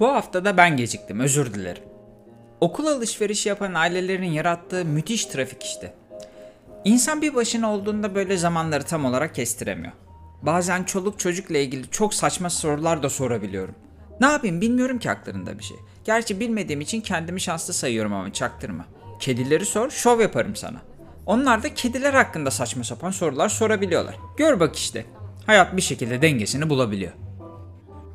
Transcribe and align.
Bu 0.00 0.08
hafta 0.08 0.44
da 0.44 0.56
ben 0.56 0.76
geciktim, 0.76 1.20
özür 1.20 1.54
dilerim. 1.54 1.82
Okul 2.60 2.86
alışverişi 2.86 3.48
yapan 3.48 3.74
ailelerin 3.74 4.32
yarattığı 4.32 4.84
müthiş 4.84 5.24
trafik 5.24 5.62
işte. 5.62 5.94
İnsan 6.84 7.22
bir 7.22 7.34
başına 7.34 7.72
olduğunda 7.74 8.14
böyle 8.14 8.36
zamanları 8.36 8.84
tam 8.84 9.04
olarak 9.04 9.34
kestiremiyor. 9.34 9.92
Bazen 10.42 10.84
çoluk 10.84 11.18
çocukla 11.18 11.58
ilgili 11.58 11.90
çok 11.90 12.14
saçma 12.14 12.50
sorular 12.50 13.02
da 13.02 13.10
sorabiliyorum. 13.10 13.74
Ne 14.20 14.26
yapayım 14.26 14.60
bilmiyorum 14.60 14.98
ki 14.98 15.08
haklarında 15.08 15.58
bir 15.58 15.64
şey. 15.64 15.76
Gerçi 16.04 16.40
bilmediğim 16.40 16.80
için 16.80 17.00
kendimi 17.00 17.40
şanslı 17.40 17.74
sayıyorum 17.74 18.12
ama 18.12 18.32
çaktırma. 18.32 18.86
Kedileri 19.20 19.66
sor, 19.66 19.90
şov 19.90 20.20
yaparım 20.20 20.56
sana. 20.56 20.78
Onlar 21.26 21.62
da 21.62 21.74
kediler 21.74 22.14
hakkında 22.14 22.50
saçma 22.50 22.84
sapan 22.84 23.10
sorular 23.10 23.48
sorabiliyorlar. 23.48 24.16
Gör 24.36 24.60
bak 24.60 24.76
işte. 24.76 25.06
Hayat 25.46 25.76
bir 25.76 25.82
şekilde 25.82 26.22
dengesini 26.22 26.70
bulabiliyor. 26.70 27.12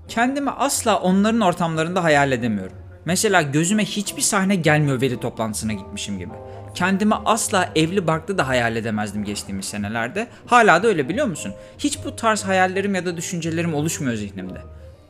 Kendimi 0.08 0.52
asla 0.52 1.00
onların 1.00 1.42
ortamlarında 1.42 2.04
hayal 2.04 2.32
edemiyorum. 2.32 2.78
Mesela 3.05 3.42
gözüme 3.42 3.86
hiçbir 3.86 4.22
sahne 4.22 4.55
gelmiyor 4.55 5.02
veli 5.02 5.20
toplantısına 5.20 5.73
gitmişim 5.73 6.20
gibi. 6.20 6.34
Kendimi 6.76 7.16
asla 7.16 7.70
evli 7.76 8.08
barklı 8.08 8.38
da 8.38 8.48
hayal 8.48 8.76
edemezdim 8.76 9.23
geçtiğimiz 9.23 9.66
senelerde. 9.66 10.27
Hala 10.46 10.84
da 10.84 10.88
öyle 10.88 11.10
biliyor 11.10 11.27
musun? 11.27 11.54
Hiç 11.77 12.05
bu 12.05 12.16
tarz 12.16 12.44
hayallerim 12.44 12.96
ya 12.96 13.05
da 13.05 13.18
düşüncelerim 13.18 13.73
oluşmuyor 13.73 14.16
zihnimde. 14.16 14.62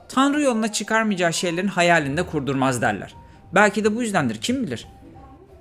Tanrı 0.10 0.42
yoluna 0.42 0.74
çıkarmayacağı 0.74 1.34
şeylerin 1.34 1.68
hayalinde 1.68 2.24
kurdurmaz 2.24 2.82
derler. 2.82 3.16
Belki 3.54 3.84
de 3.84 3.96
bu 3.96 4.02
yüzdendir 4.02 4.42
kim 4.42 4.64
bilir. 4.64 4.88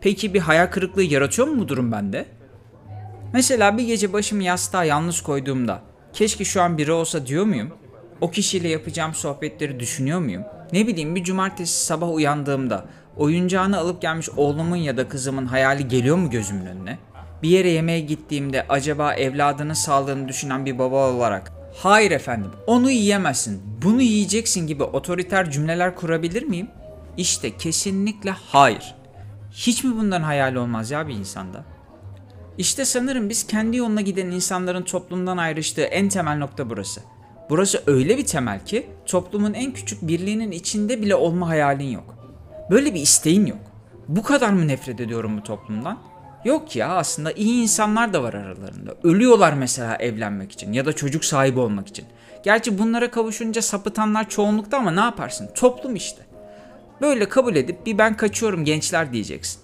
Peki 0.00 0.34
bir 0.34 0.40
hayal 0.40 0.66
kırıklığı 0.66 1.02
yaratıyor 1.02 1.48
mu 1.48 1.58
bu 1.58 1.68
durum 1.68 1.92
bende? 1.92 2.26
Mesela 3.32 3.78
bir 3.78 3.86
gece 3.86 4.12
başımı 4.12 4.42
yastığa 4.42 4.84
yalnız 4.84 5.20
koyduğumda 5.20 5.80
keşke 6.12 6.44
şu 6.44 6.62
an 6.62 6.78
biri 6.78 6.92
olsa 6.92 7.26
diyor 7.26 7.44
muyum? 7.44 7.72
O 8.20 8.30
kişiyle 8.30 8.68
yapacağım 8.68 9.14
sohbetleri 9.14 9.80
düşünüyor 9.80 10.20
muyum? 10.20 10.42
Ne 10.72 10.86
bileyim 10.86 11.14
bir 11.14 11.24
cumartesi 11.24 11.84
sabah 11.84 12.12
uyandığımda 12.12 12.84
oyuncağını 13.16 13.78
alıp 13.78 14.02
gelmiş 14.02 14.30
oğlumun 14.36 14.76
ya 14.76 14.96
da 14.96 15.08
kızımın 15.08 15.46
hayali 15.46 15.88
geliyor 15.88 16.16
mu 16.16 16.30
gözümün 16.30 16.66
önüne? 16.66 16.98
Bir 17.42 17.48
yere 17.48 17.70
yemeğe 17.70 18.00
gittiğimde 18.00 18.66
acaba 18.68 19.14
evladının 19.14 19.74
sağlığını 19.74 20.28
düşünen 20.28 20.66
bir 20.66 20.78
baba 20.78 21.10
olarak 21.10 21.52
hayır 21.76 22.10
efendim 22.10 22.50
onu 22.66 22.90
yiyemezsin 22.90 23.62
bunu 23.82 24.02
yiyeceksin 24.02 24.66
gibi 24.66 24.82
otoriter 24.82 25.50
cümleler 25.50 25.96
kurabilir 25.96 26.42
miyim? 26.42 26.68
İşte 27.16 27.56
kesinlikle 27.56 28.30
hayır. 28.30 28.94
Hiç 29.52 29.84
mi 29.84 29.96
bundan 29.96 30.22
hayal 30.22 30.54
olmaz 30.54 30.90
ya 30.90 31.08
bir 31.08 31.14
insanda? 31.14 31.64
İşte 32.58 32.84
sanırım 32.84 33.28
biz 33.28 33.46
kendi 33.46 33.76
yoluna 33.76 34.00
giden 34.00 34.26
insanların 34.26 34.82
toplumdan 34.82 35.36
ayrıştığı 35.36 35.82
en 35.82 36.08
temel 36.08 36.38
nokta 36.38 36.70
burası. 36.70 37.00
Burası 37.50 37.82
öyle 37.86 38.18
bir 38.18 38.26
temel 38.26 38.64
ki 38.64 38.86
toplumun 39.06 39.54
en 39.54 39.72
küçük 39.72 40.02
birliğinin 40.02 40.50
içinde 40.50 41.02
bile 41.02 41.14
olma 41.14 41.48
hayalin 41.48 41.90
yok. 41.90 42.14
Böyle 42.70 42.94
bir 42.94 43.00
isteğin 43.00 43.46
yok. 43.46 43.58
Bu 44.08 44.22
kadar 44.22 44.50
mı 44.50 44.68
nefret 44.68 45.00
ediyorum 45.00 45.38
bu 45.38 45.42
toplumdan? 45.42 45.98
Yok 46.44 46.76
ya 46.76 46.88
aslında 46.88 47.32
iyi 47.32 47.62
insanlar 47.62 48.12
da 48.12 48.22
var 48.22 48.34
aralarında. 48.34 48.94
Ölüyorlar 49.02 49.52
mesela 49.52 49.96
evlenmek 49.96 50.52
için 50.52 50.72
ya 50.72 50.86
da 50.86 50.92
çocuk 50.92 51.24
sahibi 51.24 51.60
olmak 51.60 51.88
için. 51.88 52.04
Gerçi 52.42 52.78
bunlara 52.78 53.10
kavuşunca 53.10 53.62
sapıtanlar 53.62 54.28
çoğunlukta 54.28 54.78
ama 54.78 54.90
ne 54.90 55.00
yaparsın? 55.00 55.50
Toplum 55.54 55.96
işte. 55.96 56.26
Böyle 57.00 57.28
kabul 57.28 57.56
edip 57.56 57.86
bir 57.86 57.98
ben 57.98 58.16
kaçıyorum 58.16 58.64
gençler 58.64 59.12
diyeceksin. 59.12 59.60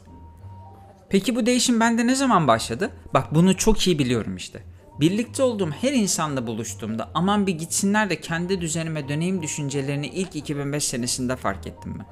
Peki 1.08 1.36
bu 1.36 1.46
değişim 1.46 1.80
bende 1.80 2.06
ne 2.06 2.14
zaman 2.14 2.48
başladı? 2.48 2.90
Bak 3.14 3.34
bunu 3.34 3.56
çok 3.56 3.86
iyi 3.86 3.98
biliyorum 3.98 4.36
işte. 4.36 4.62
Birlikte 5.00 5.42
olduğum 5.42 5.70
her 5.70 5.92
insanla 5.92 6.46
buluştuğumda 6.46 7.10
aman 7.14 7.46
bir 7.46 7.58
gitsinler 7.58 8.10
de 8.10 8.20
kendi 8.20 8.60
düzenime 8.60 9.08
döneyim 9.08 9.42
düşüncelerini 9.42 10.06
ilk 10.06 10.36
2005 10.36 10.84
senesinde 10.84 11.36
fark 11.36 11.66
ettim 11.66 11.96
ben. 11.98 12.06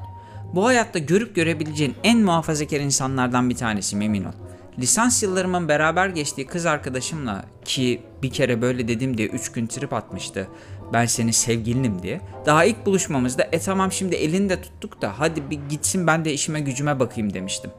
Bu 0.54 0.66
hayatta 0.66 0.98
görüp 0.98 1.34
görebileceğin 1.34 1.94
en 2.04 2.18
muhafazakar 2.18 2.80
insanlardan 2.80 3.50
bir 3.50 3.54
tanesiyim 3.54 4.02
emin 4.02 4.24
ol. 4.24 4.32
Lisans 4.78 5.22
yıllarımın 5.22 5.68
beraber 5.68 6.08
geçtiği 6.08 6.46
kız 6.46 6.66
arkadaşımla 6.66 7.44
ki 7.64 8.02
bir 8.22 8.30
kere 8.30 8.62
böyle 8.62 8.88
dedim 8.88 9.18
diye 9.18 9.28
3 9.28 9.52
gün 9.52 9.66
trip 9.66 9.92
atmıştı. 9.92 10.48
Ben 10.92 11.06
senin 11.06 11.30
sevgilinim 11.30 12.02
diye. 12.02 12.20
Daha 12.46 12.64
ilk 12.64 12.86
buluşmamızda 12.86 13.48
e 13.52 13.58
tamam 13.58 13.92
şimdi 13.92 14.14
elini 14.14 14.48
de 14.48 14.62
tuttuk 14.62 15.02
da 15.02 15.18
hadi 15.18 15.50
bir 15.50 15.58
gitsin 15.68 16.06
ben 16.06 16.24
de 16.24 16.32
işime 16.32 16.60
gücüme 16.60 17.00
bakayım 17.00 17.34
demiştim. 17.34 17.70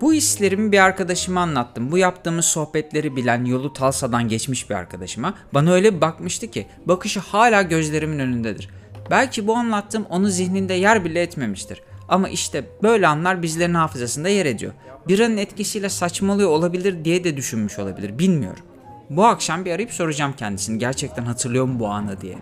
Bu 0.00 0.12
hislerimi 0.12 0.72
bir 0.72 0.78
arkadaşıma 0.78 1.40
anlattım. 1.40 1.92
Bu 1.92 1.98
yaptığımız 1.98 2.44
sohbetleri 2.44 3.16
bilen 3.16 3.44
yolu 3.44 3.72
Talsa'dan 3.72 4.28
geçmiş 4.28 4.70
bir 4.70 4.74
arkadaşıma. 4.74 5.34
Bana 5.54 5.72
öyle 5.72 5.94
bir 5.96 6.00
bakmıştı 6.00 6.50
ki 6.50 6.66
bakışı 6.86 7.20
hala 7.20 7.62
gözlerimin 7.62 8.18
önündedir. 8.18 8.68
Belki 9.10 9.46
bu 9.46 9.54
anlattığım 9.56 10.06
onu 10.10 10.28
zihninde 10.28 10.74
yer 10.74 11.04
bile 11.04 11.22
etmemiştir. 11.22 11.82
Ama 12.08 12.28
işte 12.28 12.64
böyle 12.82 13.06
anlar 13.06 13.42
bizlerin 13.42 13.74
hafızasında 13.74 14.28
yer 14.28 14.46
ediyor. 14.46 14.72
Biranın 15.08 15.36
etkisiyle 15.36 15.88
saçmalıyor 15.88 16.50
olabilir 16.50 17.04
diye 17.04 17.24
de 17.24 17.36
düşünmüş 17.36 17.78
olabilir 17.78 18.18
bilmiyorum. 18.18 18.62
Bu 19.10 19.24
akşam 19.24 19.64
bir 19.64 19.72
arayıp 19.72 19.92
soracağım 19.92 20.34
kendisini 20.36 20.78
gerçekten 20.78 21.24
hatırlıyor 21.24 21.64
mu 21.64 21.80
bu 21.80 21.88
anı 21.88 22.20
diye. 22.20 22.38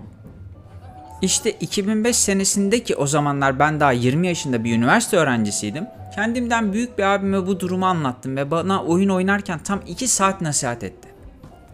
İşte 1.22 1.50
2005 1.50 2.16
senesindeki 2.16 2.96
o 2.96 3.06
zamanlar 3.06 3.58
ben 3.58 3.80
daha 3.80 3.92
20 3.92 4.26
yaşında 4.26 4.64
bir 4.64 4.76
üniversite 4.76 5.16
öğrencisiydim. 5.16 5.86
Kendimden 6.14 6.72
büyük 6.72 6.98
bir 6.98 7.02
abime 7.02 7.46
bu 7.46 7.60
durumu 7.60 7.86
anlattım 7.86 8.36
ve 8.36 8.50
bana 8.50 8.84
oyun 8.84 9.08
oynarken 9.08 9.58
tam 9.58 9.80
2 9.86 10.08
saat 10.08 10.40
nasihat 10.40 10.84
etti. 10.84 11.08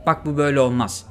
Bak 0.06 0.26
bu 0.26 0.36
böyle 0.36 0.60
olmaz. 0.60 1.06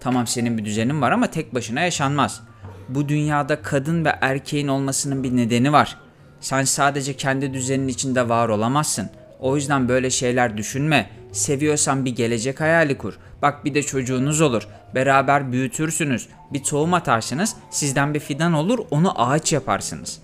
Tamam 0.00 0.26
senin 0.26 0.58
bir 0.58 0.64
düzenin 0.64 1.02
var 1.02 1.12
ama 1.12 1.26
tek 1.26 1.54
başına 1.54 1.80
yaşanmaz. 1.80 2.40
Bu 2.88 3.08
dünyada 3.08 3.62
kadın 3.62 4.04
ve 4.04 4.18
erkeğin 4.20 4.68
olmasının 4.68 5.22
bir 5.22 5.36
nedeni 5.36 5.72
var. 5.72 5.98
Sen 6.40 6.64
sadece 6.64 7.16
kendi 7.16 7.54
düzenin 7.54 7.88
içinde 7.88 8.28
var 8.28 8.48
olamazsın. 8.48 9.10
O 9.42 9.56
yüzden 9.56 9.88
böyle 9.88 10.10
şeyler 10.10 10.56
düşünme. 10.56 11.10
Seviyorsan 11.32 12.04
bir 12.04 12.16
gelecek 12.16 12.60
hayali 12.60 12.98
kur. 12.98 13.18
Bak 13.42 13.64
bir 13.64 13.74
de 13.74 13.82
çocuğunuz 13.82 14.40
olur. 14.40 14.68
Beraber 14.94 15.52
büyütürsünüz. 15.52 16.28
Bir 16.52 16.62
tohum 16.62 16.94
atarsınız. 16.94 17.56
Sizden 17.70 18.14
bir 18.14 18.20
fidan 18.20 18.52
olur. 18.52 18.78
Onu 18.90 19.22
ağaç 19.22 19.52
yaparsınız. 19.52 20.20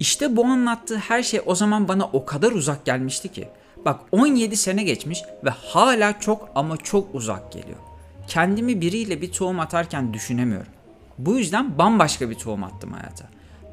İşte 0.00 0.36
bu 0.36 0.44
anlattığı 0.44 0.98
her 0.98 1.22
şey 1.22 1.40
o 1.46 1.54
zaman 1.54 1.88
bana 1.88 2.04
o 2.04 2.24
kadar 2.24 2.52
uzak 2.52 2.84
gelmişti 2.84 3.28
ki. 3.28 3.48
Bak 3.84 4.00
17 4.12 4.56
sene 4.56 4.82
geçmiş 4.82 5.22
ve 5.44 5.50
hala 5.50 6.20
çok 6.20 6.48
ama 6.54 6.76
çok 6.76 7.14
uzak 7.14 7.52
geliyor. 7.52 7.78
Kendimi 8.28 8.80
biriyle 8.80 9.22
bir 9.22 9.32
tohum 9.32 9.60
atarken 9.60 10.14
düşünemiyorum. 10.14 10.72
Bu 11.18 11.38
yüzden 11.38 11.78
bambaşka 11.78 12.30
bir 12.30 12.34
tohum 12.34 12.64
attım 12.64 12.92
hayata. 12.92 13.24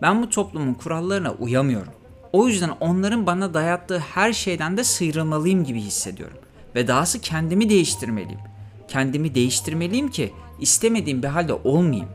Ben 0.01 0.21
bu 0.21 0.29
toplumun 0.29 0.73
kurallarına 0.73 1.31
uyamıyorum. 1.31 1.93
O 2.33 2.47
yüzden 2.47 2.69
onların 2.79 3.25
bana 3.25 3.53
dayattığı 3.53 3.99
her 3.99 4.33
şeyden 4.33 4.77
de 4.77 4.83
sıyrılmalıyım 4.83 5.63
gibi 5.63 5.81
hissediyorum. 5.81 6.37
Ve 6.75 6.87
dahası 6.87 7.21
kendimi 7.21 7.69
değiştirmeliyim. 7.69 8.39
Kendimi 8.87 9.35
değiştirmeliyim 9.35 10.07
ki 10.11 10.33
istemediğim 10.59 11.23
bir 11.23 11.27
halde 11.27 11.53
olmayayım. 11.53 12.09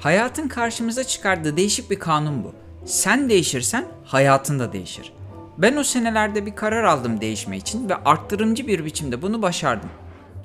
Hayatın 0.00 0.48
karşımıza 0.48 1.04
çıkardığı 1.04 1.56
değişik 1.56 1.90
bir 1.90 1.98
kanun 1.98 2.44
bu. 2.44 2.52
Sen 2.84 3.28
değişirsen 3.28 3.84
hayatın 4.04 4.58
da 4.58 4.72
değişir. 4.72 5.12
Ben 5.58 5.76
o 5.76 5.84
senelerde 5.84 6.46
bir 6.46 6.56
karar 6.56 6.84
aldım 6.84 7.20
değişme 7.20 7.56
için 7.56 7.88
ve 7.88 7.94
arttırımcı 7.94 8.66
bir 8.66 8.84
biçimde 8.84 9.22
bunu 9.22 9.42
başardım. 9.42 9.90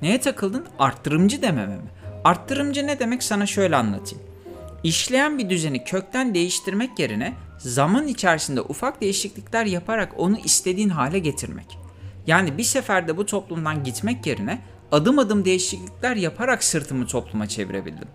Neye 0.02 0.22
takıldın? 0.22 0.66
Arttırımcı 0.80 1.42
dememe 1.42 1.76
mi? 1.76 1.92
Arttırımcı 2.24 2.88
ne 2.88 3.00
demek 3.00 3.24
sana 3.24 3.46
şöyle 3.46 3.76
anlatayım. 3.76 4.24
İşleyen 4.84 5.38
bir 5.38 5.50
düzeni 5.50 5.84
kökten 5.84 6.36
değiştirmek 6.36 7.00
yerine 7.00 7.34
zaman 7.58 8.08
içerisinde 8.08 8.62
ufak 8.62 9.02
değişiklikler 9.02 9.66
yaparak 9.66 10.14
onu 10.18 10.38
istediğin 10.38 10.90
hale 10.90 11.20
getirmek. 11.20 11.78
Yani 12.28 12.58
bir 12.58 12.64
seferde 12.64 13.18
bu 13.18 13.26
toplumdan 13.26 13.84
gitmek 13.84 14.26
yerine 14.26 14.62
adım 14.92 15.20
adım 15.20 15.46
değişiklikler 15.46 16.16
yaparak 16.16 16.64
sırtımı 16.64 17.08
topluma 17.08 17.48
çevirebildim. 17.48 18.08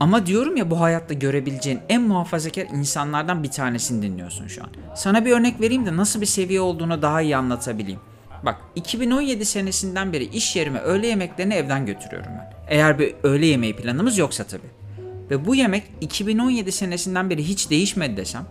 Ama 0.00 0.26
diyorum 0.26 0.56
ya 0.56 0.70
bu 0.70 0.80
hayatta 0.80 1.14
görebileceğin 1.14 1.80
en 1.88 2.02
muhafazakar 2.02 2.62
insanlardan 2.62 3.42
bir 3.42 3.50
tanesini 3.50 4.02
dinliyorsun 4.02 4.46
şu 4.46 4.62
an. 4.62 4.70
Sana 4.96 5.24
bir 5.24 5.30
örnek 5.32 5.60
vereyim 5.60 5.86
de 5.86 5.96
nasıl 5.96 6.20
bir 6.20 6.26
seviye 6.26 6.60
olduğunu 6.60 7.02
daha 7.02 7.22
iyi 7.22 7.36
anlatabileyim. 7.36 8.00
Bak 8.42 8.56
2017 8.74 9.44
senesinden 9.44 10.12
beri 10.12 10.24
iş 10.24 10.56
yerime 10.56 10.80
öğle 10.80 11.06
yemeklerini 11.06 11.54
evden 11.54 11.86
götürüyorum 11.86 12.32
ben. 12.38 12.52
Eğer 12.68 12.98
bir 12.98 13.14
öğle 13.22 13.46
yemeği 13.46 13.76
planımız 13.76 14.18
yoksa 14.18 14.44
tabii. 14.44 14.79
Ve 15.30 15.46
bu 15.46 15.54
yemek 15.54 15.84
2017 16.00 16.72
senesinden 16.72 17.30
beri 17.30 17.48
hiç 17.48 17.70
değişmedi 17.70 18.16
desem. 18.16 18.46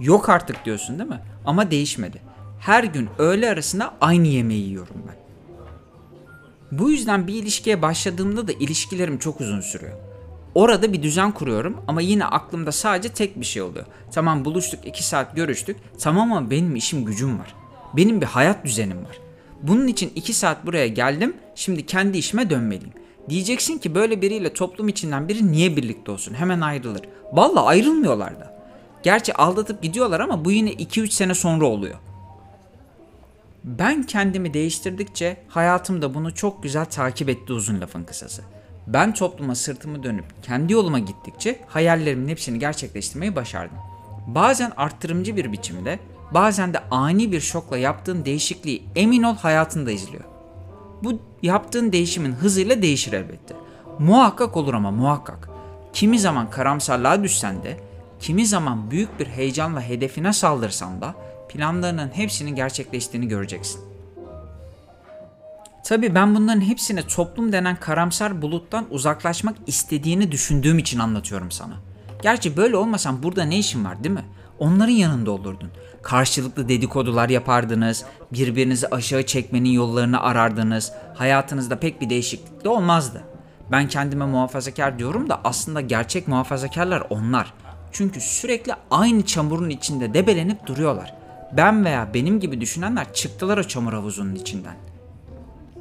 Yok 0.00 0.28
artık 0.28 0.64
diyorsun 0.64 0.98
değil 0.98 1.10
mi? 1.10 1.20
Ama 1.44 1.70
değişmedi. 1.70 2.22
Her 2.60 2.84
gün 2.84 3.08
öğle 3.18 3.50
arasında 3.50 3.94
aynı 4.00 4.26
yemeği 4.26 4.68
yiyorum 4.68 5.02
ben. 5.08 5.16
Bu 6.78 6.90
yüzden 6.90 7.26
bir 7.26 7.34
ilişkiye 7.34 7.82
başladığımda 7.82 8.48
da 8.48 8.52
ilişkilerim 8.52 9.18
çok 9.18 9.40
uzun 9.40 9.60
sürüyor. 9.60 9.98
Orada 10.54 10.92
bir 10.92 11.02
düzen 11.02 11.32
kuruyorum 11.32 11.76
ama 11.88 12.00
yine 12.00 12.24
aklımda 12.24 12.72
sadece 12.72 13.08
tek 13.08 13.40
bir 13.40 13.44
şey 13.44 13.62
oluyor. 13.62 13.86
Tamam 14.12 14.44
buluştuk 14.44 14.86
2 14.86 15.04
saat 15.04 15.36
görüştük. 15.36 15.76
Tamam 15.98 16.32
ama 16.32 16.50
benim 16.50 16.76
işim 16.76 17.04
gücüm 17.04 17.38
var. 17.38 17.54
Benim 17.96 18.20
bir 18.20 18.26
hayat 18.26 18.64
düzenim 18.64 19.04
var. 19.04 19.18
Bunun 19.62 19.86
için 19.86 20.12
2 20.14 20.32
saat 20.32 20.66
buraya 20.66 20.86
geldim. 20.88 21.36
Şimdi 21.54 21.86
kendi 21.86 22.18
işime 22.18 22.50
dönmeliyim. 22.50 22.92
Diyeceksin 23.28 23.78
ki 23.78 23.94
böyle 23.94 24.22
biriyle 24.22 24.52
toplum 24.52 24.88
içinden 24.88 25.28
biri 25.28 25.52
niye 25.52 25.76
birlikte 25.76 26.10
olsun? 26.12 26.34
Hemen 26.34 26.60
ayrılır. 26.60 27.02
Vallahi 27.32 27.64
ayrılmıyorlar 27.64 28.40
da. 28.40 28.54
Gerçi 29.02 29.34
aldatıp 29.34 29.82
gidiyorlar 29.82 30.20
ama 30.20 30.44
bu 30.44 30.50
yine 30.50 30.70
2-3 30.72 31.10
sene 31.10 31.34
sonra 31.34 31.66
oluyor. 31.66 31.94
Ben 33.64 34.02
kendimi 34.02 34.54
değiştirdikçe 34.54 35.36
hayatım 35.48 36.02
da 36.02 36.14
bunu 36.14 36.34
çok 36.34 36.62
güzel 36.62 36.84
takip 36.84 37.28
etti 37.28 37.52
uzun 37.52 37.80
lafın 37.80 38.04
kısası. 38.04 38.42
Ben 38.86 39.14
topluma 39.14 39.54
sırtımı 39.54 40.02
dönüp 40.02 40.24
kendi 40.42 40.72
yoluma 40.72 40.98
gittikçe 40.98 41.60
hayallerimin 41.68 42.28
hepsini 42.28 42.58
gerçekleştirmeyi 42.58 43.36
başardım. 43.36 43.78
Bazen 44.26 44.72
arttırımcı 44.76 45.36
bir 45.36 45.52
biçimde, 45.52 45.98
bazen 46.34 46.74
de 46.74 46.78
ani 46.90 47.32
bir 47.32 47.40
şokla 47.40 47.78
yaptığın 47.78 48.24
değişikliği 48.24 48.82
emin 48.96 49.22
ol 49.22 49.36
hayatında 49.36 49.90
izliyor. 49.90 50.24
Bu 51.02 51.18
yaptığın 51.42 51.92
değişimin 51.92 52.32
hızıyla 52.32 52.82
değişir 52.82 53.12
elbette. 53.12 53.56
Muhakkak 53.98 54.56
olur 54.56 54.74
ama 54.74 54.90
muhakkak. 54.90 55.48
Kimi 55.92 56.18
zaman 56.18 56.50
karamsarlığa 56.50 57.22
düşsen 57.22 57.62
de, 57.62 57.80
kimi 58.20 58.46
zaman 58.46 58.90
büyük 58.90 59.20
bir 59.20 59.26
heyecanla 59.26 59.80
hedefine 59.80 60.32
saldırsan 60.32 61.00
da 61.00 61.14
planlarının 61.48 62.10
hepsinin 62.14 62.54
gerçekleştiğini 62.54 63.28
göreceksin. 63.28 63.80
Tabii 65.84 66.14
ben 66.14 66.34
bunların 66.34 66.60
hepsini 66.60 67.06
toplum 67.06 67.52
denen 67.52 67.76
karamsar 67.76 68.42
buluttan 68.42 68.86
uzaklaşmak 68.90 69.56
istediğini 69.66 70.32
düşündüğüm 70.32 70.78
için 70.78 70.98
anlatıyorum 70.98 71.50
sana. 71.50 71.74
Gerçi 72.22 72.56
böyle 72.56 72.76
olmasan 72.76 73.22
burada 73.22 73.44
ne 73.44 73.58
işin 73.58 73.84
var 73.84 74.04
değil 74.04 74.14
mi? 74.14 74.24
Onların 74.58 74.92
yanında 74.92 75.30
olurdun. 75.30 75.70
Karşılıklı 76.02 76.68
dedikodular 76.68 77.28
yapardınız, 77.28 78.04
birbirinizi 78.32 78.88
aşağı 78.88 79.22
çekmenin 79.22 79.68
yollarını 79.68 80.20
arardınız. 80.20 80.92
Hayatınızda 81.14 81.80
pek 81.80 82.00
bir 82.00 82.10
değişiklik 82.10 82.64
de 82.64 82.68
olmazdı. 82.68 83.24
Ben 83.70 83.88
kendime 83.88 84.26
muhafazakar 84.26 84.98
diyorum 84.98 85.28
da 85.28 85.40
aslında 85.44 85.80
gerçek 85.80 86.28
muhafazakarlar 86.28 87.02
onlar. 87.10 87.52
Çünkü 87.92 88.20
sürekli 88.20 88.72
aynı 88.90 89.26
çamurun 89.26 89.70
içinde 89.70 90.14
debelenip 90.14 90.66
duruyorlar. 90.66 91.14
Ben 91.52 91.84
veya 91.84 92.14
benim 92.14 92.40
gibi 92.40 92.60
düşünenler 92.60 93.12
çıktılar 93.12 93.58
o 93.58 93.62
çamur 93.62 93.92
havuzunun 93.92 94.34
içinden. 94.34 94.76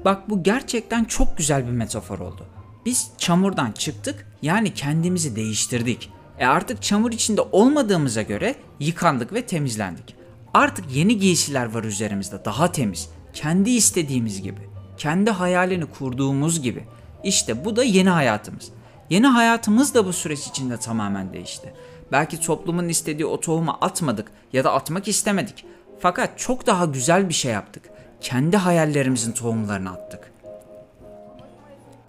Bak 0.05 0.29
bu 0.29 0.43
gerçekten 0.43 1.03
çok 1.03 1.37
güzel 1.37 1.67
bir 1.67 1.71
metafor 1.71 2.19
oldu. 2.19 2.45
Biz 2.85 3.11
çamurdan 3.17 3.71
çıktık 3.71 4.27
yani 4.41 4.73
kendimizi 4.73 5.35
değiştirdik. 5.35 6.11
E 6.39 6.45
artık 6.45 6.81
çamur 6.81 7.11
içinde 7.11 7.41
olmadığımıza 7.41 8.21
göre 8.21 8.55
yıkandık 8.79 9.33
ve 9.33 9.45
temizlendik. 9.45 10.15
Artık 10.53 10.85
yeni 10.95 11.17
giysiler 11.17 11.65
var 11.65 11.83
üzerimizde 11.83 12.45
daha 12.45 12.71
temiz. 12.71 13.09
Kendi 13.33 13.69
istediğimiz 13.69 14.41
gibi. 14.41 14.59
Kendi 14.97 15.31
hayalini 15.31 15.85
kurduğumuz 15.85 16.61
gibi. 16.61 16.83
İşte 17.23 17.65
bu 17.65 17.75
da 17.75 17.83
yeni 17.83 18.09
hayatımız. 18.09 18.69
Yeni 19.09 19.27
hayatımız 19.27 19.93
da 19.93 20.05
bu 20.05 20.13
süreç 20.13 20.47
içinde 20.47 20.77
tamamen 20.77 21.33
değişti. 21.33 21.73
Belki 22.11 22.39
toplumun 22.39 22.87
istediği 22.89 23.25
o 23.25 23.39
tohumu 23.39 23.77
atmadık 23.81 24.31
ya 24.53 24.63
da 24.63 24.73
atmak 24.73 25.07
istemedik. 25.07 25.65
Fakat 25.99 26.39
çok 26.39 26.67
daha 26.67 26.85
güzel 26.85 27.29
bir 27.29 27.33
şey 27.33 27.51
yaptık. 27.51 27.83
Kendi 28.21 28.57
hayallerimizin 28.57 29.31
tohumlarını 29.31 29.89
attık. 29.89 30.31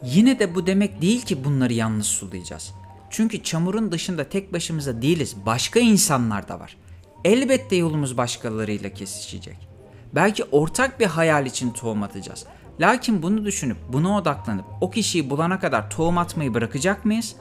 Yine 0.02 0.38
de 0.38 0.54
bu 0.54 0.66
demek 0.66 1.02
değil 1.02 1.22
ki 1.22 1.44
bunları 1.44 1.72
yalnız 1.72 2.06
sulayacağız. 2.06 2.74
Çünkü 3.16 3.43
çamurun 3.43 3.93
dışında 3.93 4.28
tek 4.28 4.52
başımıza 4.52 5.02
değiliz. 5.02 5.37
Başka 5.46 5.81
insanlar 5.81 6.49
da 6.49 6.61
var. 6.61 6.76
Elbette 7.25 7.76
yolumuz 7.76 8.16
başkalarıyla 8.16 8.94
kesişecek. 8.94 9.69
Belki 10.14 10.44
ortak 10.44 11.00
bir 11.00 11.06
hayal 11.06 11.46
için 11.46 11.70
tohum 11.70 12.02
atacağız. 12.02 12.46
Lakin 12.81 13.22
bunu 13.22 13.44
düşünüp 13.44 13.76
buna 13.88 14.19
odaklanıp 14.19 14.64
o 14.81 14.90
kişiyi 14.90 15.31
bulana 15.31 15.58
kadar 15.61 15.90
tohum 15.90 16.19
atmayı 16.19 16.55
bırakacak 16.55 17.05
mıyız? 17.05 17.37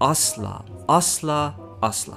Asla, 0.00 0.64
asla, 0.88 1.54
asla. 1.82 2.14